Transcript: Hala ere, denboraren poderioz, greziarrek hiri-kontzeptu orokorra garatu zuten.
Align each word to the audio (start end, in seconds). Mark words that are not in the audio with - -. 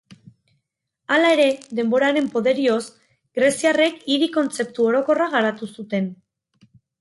Hala 1.17 1.33
ere, 1.33 1.43
denboraren 1.79 2.29
poderioz, 2.37 2.77
greziarrek 3.41 4.01
hiri-kontzeptu 4.15 4.89
orokorra 4.93 5.29
garatu 5.37 5.71
zuten. 5.79 6.11